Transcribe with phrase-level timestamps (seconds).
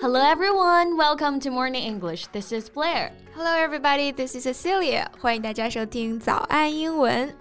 [0.00, 2.26] Hello everyone, welcome to Morning English.
[2.28, 3.10] This is Blair.
[3.34, 5.06] Hello everybody, this is Cecilia.
[5.18, 7.34] 欢迎大家收听早安英文。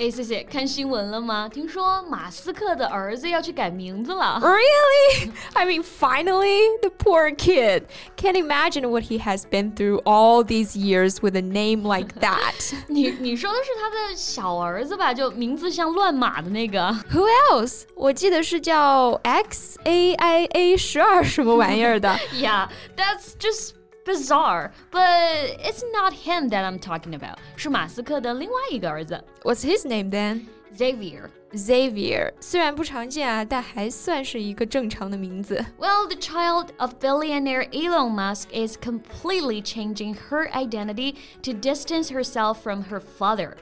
[0.00, 1.48] 哎，谢谢，看新闻了吗？
[1.48, 4.38] 听说马斯克的儿子要去改名字了。
[4.40, 5.32] Really?
[5.54, 7.82] I mean, finally, the poor kid.
[8.16, 12.76] Can't imagine what he has been through all these years with a name like that.
[12.86, 15.12] 你你说的是他的小儿子吧？
[15.12, 16.94] 就名字像乱码的那个。
[17.10, 17.82] Who else?
[17.96, 22.16] 我记得是叫 X A I A 十二什么玩意儿的。
[22.34, 23.72] Yeah, that's just
[24.04, 24.72] bizarre.
[24.90, 27.38] But it's not him that I'm talking about.
[27.56, 30.46] 是马斯克的另外一个儿子 What's his name then?
[30.76, 31.30] Xavier.
[31.52, 32.32] Xavier.
[32.40, 35.64] 虽然不常见啊，但还算是一个正常的名字。
[35.78, 42.62] Well, the child of billionaire Elon Musk is completely changing her identity to distance herself
[42.62, 43.56] from her father.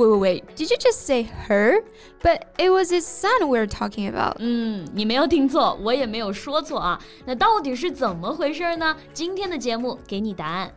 [0.00, 0.56] Wait, wait, wait.
[0.56, 1.82] Did you just say her?
[2.22, 4.36] But it was his son we're talking about.
[4.38, 6.98] 嗯，你没有听错，我也没有说错啊。
[7.26, 8.96] 那到底是怎么回事呢？
[9.12, 10.72] 今天的节目给你答案。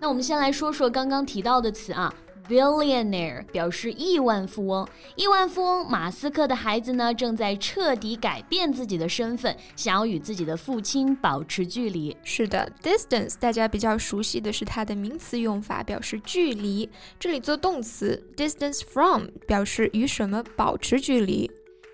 [0.00, 2.12] 那我们先来说说刚刚提到的词啊。
[2.49, 12.15] Billionaire 表示亿万富翁，亿万富翁马斯克的孩子呢，正在彻底改变自己的身份，想要与自己的父亲保持距离。
[12.21, 16.89] 是的，distance 大家比较熟悉的是它的名词用法，表示距离。
[17.17, 21.49] 这里做动词，distance from 表示与什么保持距离。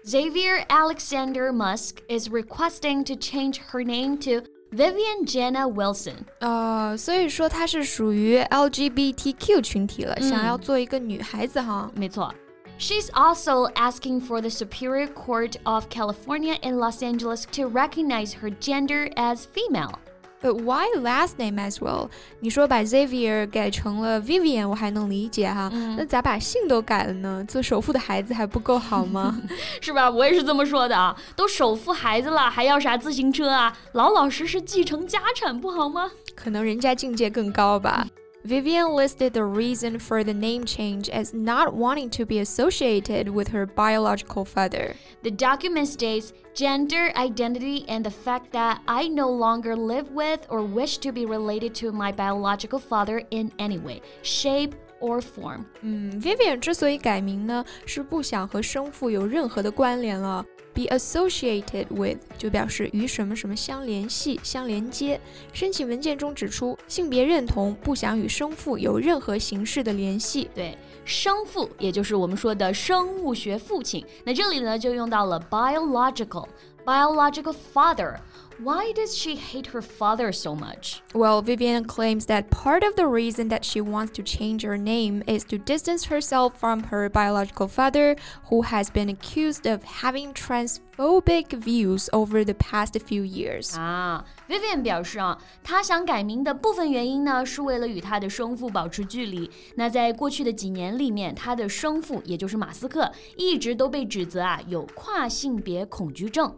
[0.05, 6.17] Xavier Alexander Musk is requesting to change her name to Vivian Jenna Wilson.
[6.39, 11.89] 呃，所以说它是属于 LGBTQ 群体了，想要做一个女孩子哈。
[11.95, 12.33] 没错。
[12.77, 19.11] She's also asking for the Superior Court of California in Los Angeles to recognize her gender
[19.15, 19.95] as female.
[20.44, 22.10] But why last name as well？
[22.40, 25.72] 你说把 Xavier 改成了 Vivian，我还能理解哈。
[25.96, 27.42] 那咋把姓都改了呢？
[27.48, 29.40] 做首富的孩子还不够好吗？
[29.80, 30.10] 是吧？
[30.10, 31.16] 我也是这么说的啊！
[31.34, 33.74] 都首富孩子了，还要啥自行车啊？
[33.92, 36.10] 老老实实继承家产不好吗？
[36.34, 38.06] 可能人家境界更高吧。
[38.44, 43.64] Vivian listed the reason for the name change as not wanting to be associated with her
[43.64, 44.94] biological father.
[45.22, 50.62] The document states gender identity and the fact that I no longer live with or
[50.62, 55.60] wish to be related to my biological father in any way, shape, or form.
[55.82, 60.44] 嗯，Vivian 之所以改名呢，是不想和生父有任何的关联了。
[60.72, 65.20] Be associated with 就表示与什么什么相联系、相连接。
[65.52, 70.50] 申请文件中指出，性别认同不想与生父有任何形式的联系。
[70.52, 74.04] 对，生父也就是我们说的生物学父亲。
[74.24, 76.48] 那这里呢就用到了 biological。
[76.84, 78.16] biological father.
[78.61, 81.01] Why does she hate her father so much?
[81.13, 85.23] Well, Vivian claims that part of the reason that she wants to change her name
[85.27, 88.17] is to distance herself from her biological father,
[88.49, 93.77] who has been accused of having transphobic views over the past few years.
[93.79, 99.49] 啊，Vivian 表示啊，她想改名的部分原因呢，是为了与她的生父保持距离。
[99.75, 106.53] 那在过去的几年里面，她的生父也就是马斯克，一直都被指责啊有跨性别恐惧症。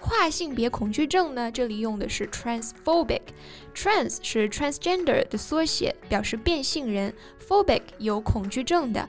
[0.00, 3.22] 跨性别恐惧症呢，这里用的是 transphobic。
[3.74, 7.12] trans 是 transgender 的缩写，表示变性人
[7.46, 9.08] ；phobic 有恐惧症的。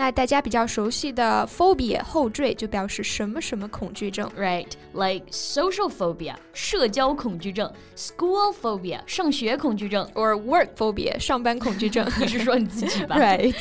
[0.00, 4.26] 那大家比较熟悉的 phobia 后缀就表示什么什么恐惧症。
[4.34, 10.10] Right, like social phobia 社交恐惧症，school phobia 上学恐惧症。
[10.14, 12.10] or work phobia 上班恐惧症。
[12.18, 13.54] 你是说你自己吧 Right，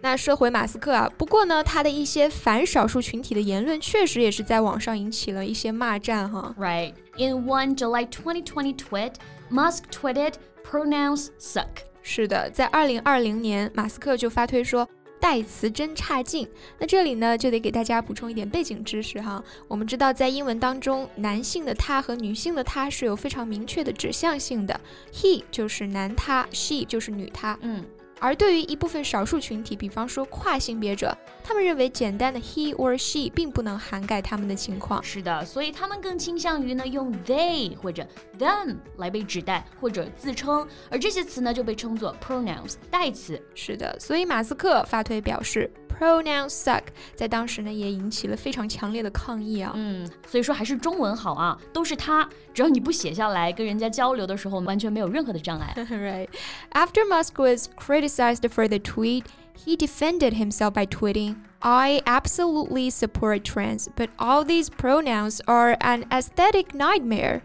[0.00, 6.52] 那说回马斯克啊，不过呢，他的一些反少数群体的言论确实也是在网上引起了一些骂战哈。
[6.58, 6.94] Right.
[7.16, 9.12] In one July 2020 tweet,
[9.48, 10.32] Musk tweeted,
[10.68, 11.68] "Pronouns suck."
[12.02, 14.88] 是的，在二零二零年，马斯克就发推说。
[15.24, 16.46] 代词真差劲。
[16.78, 19.42] 那这里呢，就得给大家补充一点背景知识哈。
[19.66, 24.78] 我们知道，在英文当中，男性的他和女性的他是有非常明确的指向性的
[25.14, 27.58] ，he 就是男他，she 就是女他。
[27.62, 27.82] 嗯。
[28.20, 35.02] 而对于一部分少数群体，比方说跨性别者，他们认为简单的 he or she 并不能涵盖他们的情况。
[35.02, 38.06] 是的，所以他们更倾向于呢用 they 或者
[38.38, 43.40] them 来被指代或者自称，而这些词呢就被称作 pronouns 代词。
[43.54, 46.83] 是的，所以马斯克发推表示 pronouns suck，
[47.15, 49.73] 在当时呢也引起了非常强烈的抗议啊。
[49.75, 55.73] 嗯，所以说还是中文好啊，都是他，只要你不写下来，跟人家交流的时候完全没有任何的障碍。
[55.89, 56.27] right.
[56.71, 59.25] After Musk was criticized for the tweet,
[59.65, 66.05] he defended himself by tweeting, I absolutely support trans, but all these pronouns are an
[66.09, 67.41] aesthetic nightmare.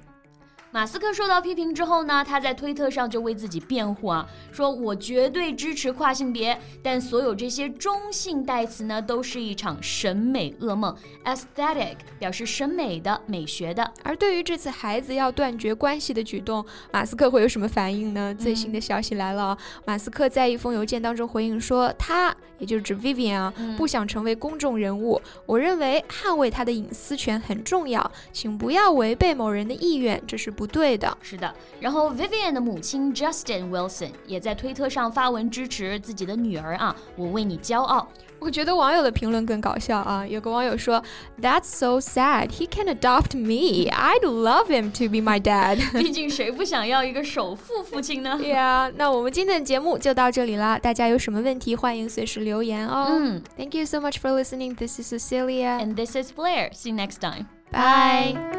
[0.71, 10.95] 马斯克受到批评之后呢，他在推特上就为自己辩护啊，说我绝对支持跨性别，但所有这些中性代词呢，都是一场审美噩梦。
[11.25, 13.91] aesthetic 表示审美的、美学的。
[14.03, 18.31] 而对于这次孩子要断绝关系的举动，马斯克会有什么反应呢？
[18.35, 25.19] 最新的消息来了，马斯克在一封邮件当中回应说，他也就是指 Vivian 啊，不想成为公众人物。
[25.47, 30.53] 我认为捍卫他的隐私权很重要，请不要违背某人的意愿，这是。
[30.59, 31.17] 不对的。
[31.21, 38.05] 是的，然后 Vivian 的母亲 Justine Wilson 也在推特上发文支持自己的女儿啊，我为你骄傲。
[38.39, 40.25] 我觉得网友的评论更搞笑啊！
[40.25, 41.01] 有个网友说
[41.41, 42.47] ：“That's so sad.
[42.49, 43.89] He can adopt me.
[43.91, 50.79] I'd love him to be my dad.” 毕竟谁不想要一个首富父亲呢？Yeah，那我们今天的节目就到这里啦。
[50.79, 53.07] 大家有什么问题，欢迎随时留言哦。
[53.11, 54.73] 嗯，Thank you so much for listening.
[54.75, 56.71] This is Cecilia and this is Blair.
[56.73, 57.45] See you next time.
[57.71, 58.58] Bye.